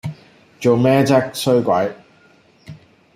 [0.59, 1.91] 做咩啫衰鬼